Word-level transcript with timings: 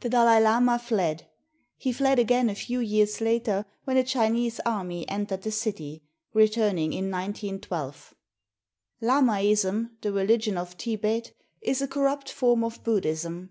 The 0.00 0.08
Dalai 0.08 0.40
Lama 0.40 0.76
fled; 0.76 1.28
he 1.76 1.92
fled 1.92 2.18
again 2.18 2.50
a 2.50 2.56
few 2.56 2.80
years 2.80 3.20
later 3.20 3.64
when 3.84 3.96
a 3.96 4.02
Chinese 4.02 4.58
army 4.66 5.08
entered 5.08 5.42
the 5.42 5.52
city, 5.52 6.02
returning 6.34 6.92
in 6.92 7.12
191 7.12 7.92
2. 7.92 8.16
Lamaism, 9.06 9.90
the 10.00 10.12
religion 10.12 10.58
of 10.58 10.72
Thibet, 10.72 11.30
is 11.60 11.80
a 11.80 11.86
corrupt 11.86 12.28
form 12.28 12.64
of 12.64 12.82
Buddhism. 12.82 13.50